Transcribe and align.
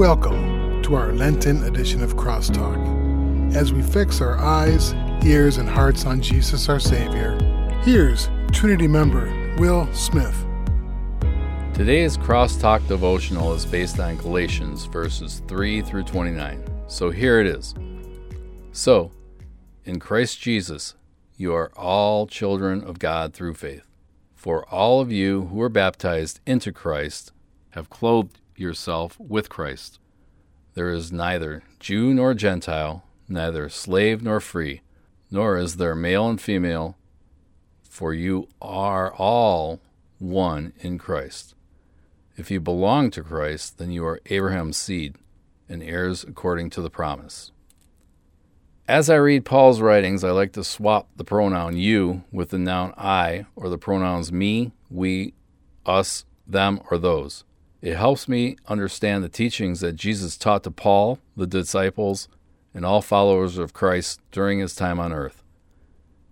Welcome 0.00 0.80
to 0.84 0.94
our 0.94 1.12
Lenten 1.12 1.62
edition 1.64 2.02
of 2.02 2.16
Crosstalk. 2.16 3.54
As 3.54 3.70
we 3.74 3.82
fix 3.82 4.22
our 4.22 4.38
eyes, 4.38 4.94
ears, 5.26 5.58
and 5.58 5.68
hearts 5.68 6.06
on 6.06 6.22
Jesus 6.22 6.70
our 6.70 6.80
Savior, 6.80 7.38
here's 7.82 8.30
Trinity 8.50 8.88
member 8.88 9.26
Will 9.58 9.86
Smith. 9.92 10.46
Today's 11.74 12.16
Crosstalk 12.16 12.88
devotional 12.88 13.52
is 13.52 13.66
based 13.66 14.00
on 14.00 14.16
Galatians 14.16 14.86
verses 14.86 15.42
3 15.48 15.82
through 15.82 16.04
29. 16.04 16.64
So 16.86 17.10
here 17.10 17.38
it 17.38 17.46
is. 17.46 17.74
So, 18.72 19.12
in 19.84 20.00
Christ 20.00 20.40
Jesus, 20.40 20.94
you 21.36 21.52
are 21.52 21.70
all 21.76 22.26
children 22.26 22.82
of 22.82 22.98
God 22.98 23.34
through 23.34 23.52
faith. 23.52 23.86
For 24.34 24.66
all 24.70 25.02
of 25.02 25.12
you 25.12 25.48
who 25.48 25.56
were 25.56 25.68
baptized 25.68 26.40
into 26.46 26.72
Christ 26.72 27.32
have 27.72 27.90
clothed 27.90 28.40
yourself 28.60 29.18
with 29.18 29.48
Christ. 29.48 29.98
There 30.74 30.90
is 30.90 31.10
neither 31.10 31.64
Jew 31.78 32.14
nor 32.14 32.34
Gentile, 32.34 33.04
neither 33.28 33.68
slave 33.68 34.22
nor 34.22 34.40
free, 34.40 34.82
nor 35.30 35.56
is 35.56 35.76
there 35.76 35.94
male 35.94 36.28
and 36.28 36.40
female, 36.40 36.96
for 37.82 38.14
you 38.14 38.48
are 38.60 39.12
all 39.14 39.80
one 40.18 40.72
in 40.78 40.98
Christ. 40.98 41.54
If 42.36 42.50
you 42.50 42.60
belong 42.60 43.10
to 43.10 43.22
Christ, 43.22 43.78
then 43.78 43.90
you 43.90 44.04
are 44.06 44.20
Abraham's 44.26 44.76
seed 44.76 45.16
and 45.68 45.82
heirs 45.82 46.24
according 46.24 46.70
to 46.70 46.82
the 46.82 46.90
promise. 46.90 47.52
As 48.88 49.08
I 49.08 49.16
read 49.16 49.44
Paul's 49.44 49.80
writings, 49.80 50.24
I 50.24 50.30
like 50.32 50.52
to 50.54 50.64
swap 50.64 51.08
the 51.16 51.24
pronoun 51.24 51.76
you 51.76 52.24
with 52.32 52.50
the 52.50 52.58
noun 52.58 52.92
I 52.96 53.46
or 53.54 53.68
the 53.68 53.78
pronouns 53.78 54.32
me, 54.32 54.72
we, 54.88 55.34
us, 55.86 56.24
them, 56.46 56.80
or 56.90 56.98
those. 56.98 57.44
It 57.82 57.96
helps 57.96 58.28
me 58.28 58.56
understand 58.66 59.24
the 59.24 59.28
teachings 59.28 59.80
that 59.80 59.96
Jesus 59.96 60.36
taught 60.36 60.64
to 60.64 60.70
Paul, 60.70 61.18
the 61.36 61.46
disciples, 61.46 62.28
and 62.74 62.84
all 62.84 63.00
followers 63.00 63.56
of 63.56 63.72
Christ 63.72 64.20
during 64.30 64.58
his 64.58 64.74
time 64.74 65.00
on 65.00 65.12
earth. 65.12 65.42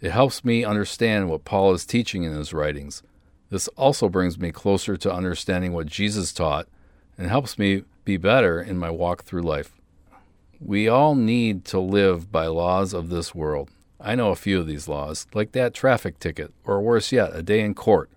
It 0.00 0.10
helps 0.10 0.44
me 0.44 0.64
understand 0.64 1.28
what 1.28 1.44
Paul 1.44 1.72
is 1.72 1.84
teaching 1.84 2.24
in 2.24 2.32
his 2.32 2.52
writings. 2.52 3.02
This 3.50 3.68
also 3.68 4.08
brings 4.08 4.38
me 4.38 4.52
closer 4.52 4.96
to 4.96 5.12
understanding 5.12 5.72
what 5.72 5.86
Jesus 5.86 6.32
taught 6.32 6.66
and 7.18 7.28
helps 7.28 7.58
me 7.58 7.84
be 8.04 8.16
better 8.16 8.60
in 8.60 8.78
my 8.78 8.90
walk 8.90 9.24
through 9.24 9.42
life. 9.42 9.80
We 10.60 10.88
all 10.88 11.14
need 11.14 11.64
to 11.66 11.78
live 11.78 12.32
by 12.32 12.46
laws 12.46 12.94
of 12.94 13.10
this 13.10 13.34
world. 13.34 13.70
I 14.00 14.14
know 14.14 14.30
a 14.30 14.36
few 14.36 14.58
of 14.60 14.66
these 14.66 14.88
laws, 14.88 15.26
like 15.34 15.52
that 15.52 15.74
traffic 15.74 16.18
ticket, 16.18 16.52
or 16.64 16.80
worse 16.80 17.12
yet, 17.12 17.34
a 17.34 17.42
day 17.42 17.60
in 17.60 17.74
court. 17.74 18.10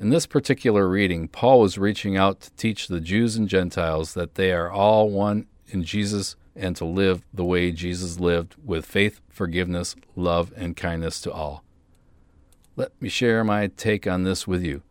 In 0.00 0.10
this 0.10 0.26
particular 0.26 0.88
reading, 0.88 1.26
Paul 1.26 1.60
was 1.60 1.76
reaching 1.76 2.16
out 2.16 2.40
to 2.40 2.52
teach 2.52 2.86
the 2.86 3.00
Jews 3.00 3.34
and 3.36 3.48
Gentiles 3.48 4.14
that 4.14 4.36
they 4.36 4.52
are 4.52 4.70
all 4.70 5.10
one 5.10 5.46
in 5.66 5.82
Jesus 5.82 6.36
and 6.54 6.76
to 6.76 6.84
live 6.84 7.24
the 7.34 7.44
way 7.44 7.72
Jesus 7.72 8.20
lived 8.20 8.54
with 8.64 8.86
faith, 8.86 9.20
forgiveness, 9.28 9.96
love, 10.14 10.52
and 10.56 10.76
kindness 10.76 11.20
to 11.22 11.32
all. 11.32 11.64
Let 12.76 12.92
me 13.02 13.08
share 13.08 13.42
my 13.42 13.66
take 13.76 14.06
on 14.06 14.22
this 14.22 14.46
with 14.46 14.62
you. 14.62 14.82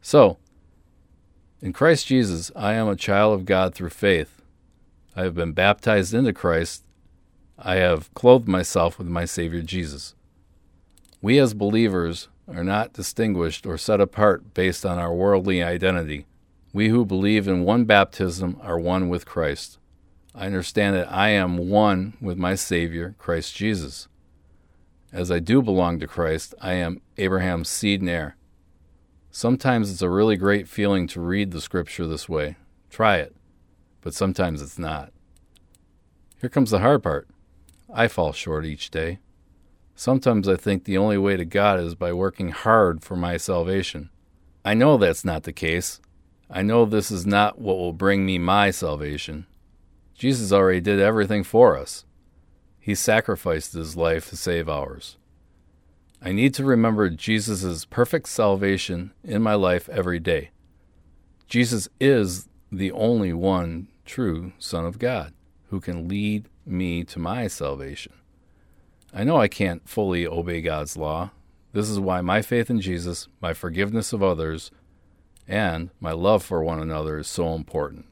So, 0.00 0.38
in 1.62 1.72
Christ 1.72 2.08
Jesus, 2.08 2.50
I 2.56 2.74
am 2.74 2.88
a 2.88 2.96
child 2.96 3.34
of 3.34 3.44
God 3.44 3.74
through 3.74 3.90
faith 3.90 4.36
I 5.16 5.22
have 5.22 5.34
been 5.34 5.52
baptized 5.52 6.12
into 6.12 6.34
Christ. 6.34 6.84
I 7.58 7.76
have 7.76 8.12
clothed 8.12 8.46
myself 8.46 8.98
with 8.98 9.08
my 9.08 9.24
Savior 9.24 9.62
Jesus. 9.62 10.14
We 11.22 11.38
as 11.38 11.54
believers 11.54 12.28
are 12.48 12.64
not 12.64 12.92
distinguished 12.92 13.66
or 13.66 13.76
set 13.78 14.00
apart 14.00 14.54
based 14.54 14.86
on 14.86 14.98
our 14.98 15.12
worldly 15.12 15.62
identity. 15.62 16.26
We 16.72 16.88
who 16.88 17.04
believe 17.04 17.48
in 17.48 17.64
one 17.64 17.84
baptism 17.84 18.58
are 18.62 18.78
one 18.78 19.08
with 19.08 19.26
Christ. 19.26 19.78
I 20.34 20.46
understand 20.46 20.94
that 20.96 21.10
I 21.10 21.30
am 21.30 21.68
one 21.68 22.14
with 22.20 22.36
my 22.36 22.54
Savior, 22.54 23.14
Christ 23.18 23.56
Jesus. 23.56 24.08
As 25.12 25.30
I 25.30 25.38
do 25.38 25.62
belong 25.62 25.98
to 26.00 26.06
Christ, 26.06 26.54
I 26.60 26.74
am 26.74 27.00
Abraham's 27.16 27.68
seed 27.68 28.00
and 28.00 28.10
heir. 28.10 28.36
Sometimes 29.30 29.90
it's 29.90 30.02
a 30.02 30.10
really 30.10 30.36
great 30.36 30.68
feeling 30.68 31.06
to 31.08 31.20
read 31.20 31.50
the 31.50 31.60
scripture 31.60 32.06
this 32.06 32.28
way. 32.28 32.56
Try 32.90 33.16
it 33.16 33.36
but 34.06 34.14
sometimes 34.14 34.62
it's 34.62 34.78
not. 34.78 35.12
Here 36.40 36.48
comes 36.48 36.70
the 36.70 36.78
hard 36.78 37.02
part. 37.02 37.26
I 37.92 38.06
fall 38.06 38.32
short 38.32 38.64
each 38.64 38.92
day. 38.92 39.18
Sometimes 39.98 40.46
I 40.46 40.56
think 40.56 40.84
the 40.84 40.98
only 40.98 41.16
way 41.16 41.38
to 41.38 41.46
God 41.46 41.80
is 41.80 41.94
by 41.94 42.12
working 42.12 42.50
hard 42.50 43.02
for 43.02 43.16
my 43.16 43.38
salvation. 43.38 44.10
I 44.62 44.74
know 44.74 44.98
that's 44.98 45.24
not 45.24 45.44
the 45.44 45.54
case. 45.54 46.00
I 46.50 46.60
know 46.60 46.84
this 46.84 47.10
is 47.10 47.24
not 47.26 47.58
what 47.58 47.78
will 47.78 47.94
bring 47.94 48.26
me 48.26 48.36
my 48.36 48.70
salvation. 48.70 49.46
Jesus 50.14 50.52
already 50.52 50.82
did 50.82 51.00
everything 51.00 51.42
for 51.42 51.78
us. 51.78 52.04
He 52.78 52.94
sacrificed 52.94 53.72
his 53.72 53.96
life 53.96 54.28
to 54.28 54.36
save 54.36 54.68
ours. 54.68 55.16
I 56.20 56.30
need 56.30 56.52
to 56.54 56.64
remember 56.64 57.08
Jesus' 57.08 57.86
perfect 57.86 58.28
salvation 58.28 59.12
in 59.24 59.42
my 59.42 59.54
life 59.54 59.88
every 59.88 60.18
day. 60.18 60.50
Jesus 61.48 61.88
is 61.98 62.48
the 62.70 62.92
only 62.92 63.32
one 63.32 63.88
true 64.04 64.52
Son 64.58 64.84
of 64.84 64.98
God, 64.98 65.32
who 65.70 65.80
can 65.80 66.06
lead 66.06 66.50
me 66.66 67.02
to 67.04 67.18
my 67.18 67.46
salvation. 67.46 68.12
I 69.16 69.24
know 69.24 69.38
I 69.38 69.48
can't 69.48 69.88
fully 69.88 70.26
obey 70.26 70.60
God's 70.60 70.96
law. 70.96 71.30
This 71.72 71.88
is 71.88 71.98
why 71.98 72.20
my 72.20 72.42
faith 72.42 72.68
in 72.68 72.82
Jesus, 72.82 73.28
my 73.40 73.54
forgiveness 73.54 74.12
of 74.12 74.22
others, 74.22 74.70
and 75.48 75.88
my 75.98 76.12
love 76.12 76.44
for 76.44 76.62
one 76.62 76.80
another 76.80 77.18
is 77.18 77.26
so 77.26 77.54
important. 77.54 78.04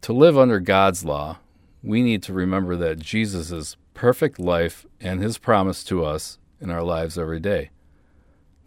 To 0.00 0.14
live 0.14 0.38
under 0.38 0.58
God's 0.58 1.04
law, 1.04 1.40
we 1.82 2.02
need 2.02 2.22
to 2.22 2.32
remember 2.32 2.76
that 2.76 3.00
Jesus' 3.00 3.76
perfect 3.92 4.38
life 4.40 4.86
and 5.00 5.20
his 5.20 5.36
promise 5.36 5.84
to 5.84 6.02
us 6.02 6.38
in 6.60 6.70
our 6.70 6.82
lives 6.82 7.18
every 7.18 7.40
day. 7.40 7.68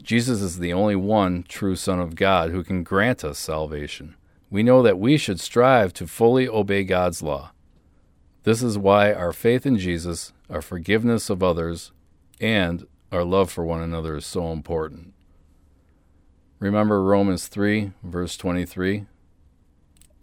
Jesus 0.04 0.42
is 0.42 0.60
the 0.60 0.74
only 0.74 0.96
one 0.96 1.44
true 1.48 1.76
Son 1.76 2.00
of 2.00 2.14
God 2.14 2.52
who 2.52 2.64
can 2.64 2.84
grant 2.84 3.24
us 3.24 3.40
salvation 3.40 4.16
we 4.52 4.62
know 4.62 4.84
that 4.84 5.00
we 5.00 5.18
should 5.18 5.40
strive 5.40 5.94
to 5.94 6.06
fully 6.06 6.48
obey 6.48 6.84
God's 6.84 7.24
law. 7.24 7.54
This 8.44 8.64
is 8.64 8.78
why 8.78 9.14
our 9.14 9.34
faith 9.34 9.66
in 9.66 9.78
Jesus, 9.78 10.34
our 10.50 10.62
forgiveness 10.62 11.30
of 11.30 11.44
others, 11.44 11.92
and 12.40 12.88
our 13.12 13.24
love 13.24 13.52
for 13.52 13.64
one 13.64 13.82
another 13.82 14.16
is 14.18 14.26
so 14.26 14.52
important. 14.52 15.14
Remember 16.60 17.04
Romans 17.04 17.48
3, 17.48 17.92
verse 18.04 18.38
23? 18.38 19.06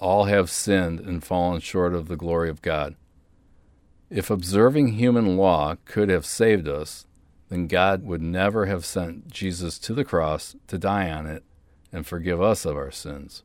All 0.01 0.25
have 0.25 0.51
sinned 0.51 1.01
and 1.01 1.23
fallen 1.23 1.61
short 1.61 1.95
of 1.95 2.09
the 2.09 2.17
glory 2.17 2.51
of 2.51 2.63
God. 2.63 2.97
If 4.11 4.31
observing 4.31 4.95
human 4.95 5.37
law 5.37 5.77
could 5.85 6.09
have 6.09 6.25
saved 6.25 6.67
us, 6.67 7.07
then 7.49 7.67
God 7.67 8.05
would 8.05 8.23
never 8.23 8.67
have 8.67 8.85
sent 8.85 9.29
Jesus 9.29 9.79
to 9.81 9.95
the 9.95 10.05
cross 10.05 10.57
to 10.67 10.79
die 10.79 11.11
on 11.11 11.27
it 11.27 11.45
and 11.93 12.07
forgive 12.07 12.41
us 12.41 12.65
of 12.65 12.77
our 12.77 12.91
sins. 12.91 13.43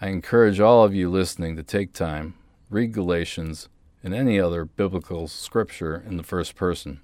I 0.00 0.08
encourage 0.08 0.60
all 0.60 0.84
of 0.84 0.94
you 0.94 1.10
listening 1.10 1.56
to 1.56 1.62
take 1.62 1.92
time, 1.92 2.34
read 2.70 2.92
Galatians 2.92 3.68
and 4.02 4.14
any 4.14 4.40
other 4.40 4.64
biblical 4.64 5.28
scripture 5.28 6.02
in 6.06 6.16
the 6.16 6.22
first 6.22 6.54
person, 6.54 7.00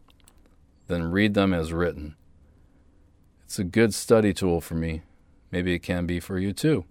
then 0.87 1.11
read 1.11 1.35
them 1.35 1.53
as 1.53 1.73
written. 1.73 2.15
It's 3.45 3.59
a 3.59 3.65
good 3.65 3.93
study 3.93 4.33
tool 4.33 4.61
for 4.61 4.75
me. 4.75 5.03
Maybe 5.51 5.75
it 5.75 5.81
can 5.81 6.07
be 6.07 6.21
for 6.21 6.39
you 6.39 6.53
too. 6.53 6.85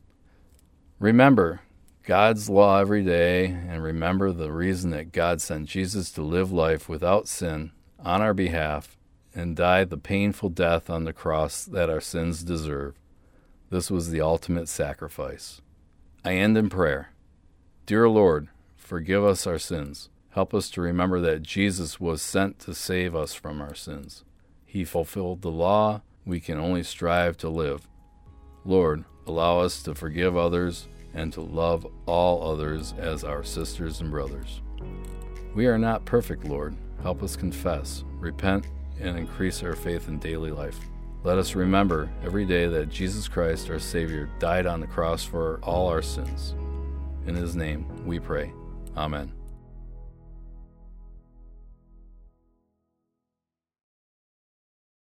Remember 1.00 1.62
God's 2.04 2.50
law 2.50 2.80
every 2.80 3.04
day 3.04 3.46
and 3.46 3.82
remember 3.82 4.32
the 4.32 4.52
reason 4.52 4.92
that 4.92 5.12
God 5.12 5.42
sent 5.42 5.68
Jesus 5.68 6.12
to 6.12 6.22
live 6.22 6.52
life 6.52 6.88
without 6.88 7.28
sin 7.28 7.72
on 8.00 8.22
our 8.22 8.34
behalf 8.34 8.98
and 9.34 9.56
die 9.56 9.84
the 9.84 9.98
painful 9.98 10.50
death 10.50 10.90
on 10.90 11.04
the 11.04 11.14
cross 11.14 11.66
that 11.66 11.90
our 11.90 12.02
sins 12.02 12.44
deserve. 12.44 12.96
This 13.70 13.90
was 13.90 14.10
the 14.10 14.22
ultimate 14.22 14.70
sacrifice. 14.70 15.62
I 16.24 16.34
end 16.34 16.58
in 16.58 16.70
prayer. 16.70 17.12
Dear 17.86 18.08
Lord, 18.08 18.48
forgive 18.86 19.24
us 19.24 19.48
our 19.48 19.58
sins. 19.58 20.10
Help 20.30 20.54
us 20.54 20.70
to 20.70 20.82
remember 20.82 21.20
that 21.22 21.42
Jesus 21.44 22.00
was 22.00 22.22
sent 22.22 22.60
to 22.60 22.76
save 22.76 23.16
us 23.16 23.34
from 23.34 23.62
our 23.62 23.74
sins. 23.74 24.24
He 24.66 24.84
fulfilled 24.84 25.42
the 25.42 25.52
law. 25.52 26.02
We 26.26 26.40
can 26.40 26.60
only 26.60 26.84
strive 26.84 27.38
to 27.38 27.50
live. 27.50 27.88
Lord, 28.64 29.06
allow 29.26 29.60
us 29.60 29.82
to 29.84 29.96
forgive 29.96 30.36
others 30.38 30.88
and 31.14 31.32
to 31.34 31.42
love 31.42 31.88
all 32.06 32.52
others 32.52 32.94
as 32.98 33.24
our 33.24 33.44
sisters 33.44 34.02
and 34.02 34.12
brothers. 34.12 34.62
We 35.56 35.68
are 35.68 35.80
not 35.80 36.06
perfect, 36.06 36.44
Lord. 36.44 36.76
Help 37.02 37.24
us 37.24 37.36
confess, 37.36 38.04
repent, 38.20 38.68
and 39.00 39.18
increase 39.18 39.64
our 39.64 39.76
faith 39.76 40.10
in 40.10 40.20
daily 40.20 40.52
life. 40.52 40.80
Let 41.24 41.38
us 41.38 41.56
remember 41.56 42.10
every 42.24 42.46
day 42.46 42.68
that 42.68 42.90
Jesus 42.90 43.28
Christ, 43.28 43.70
our 43.70 43.80
Savior, 43.80 44.30
died 44.38 44.66
on 44.66 44.80
the 44.80 44.88
cross 44.88 45.24
for 45.24 45.60
all 45.64 45.88
our 45.88 46.02
sins. 46.02 46.54
In 47.26 47.36
His 47.36 47.56
name 47.56 47.88
we 48.06 48.20
pray. 48.20 48.52
Amen. 48.96 49.45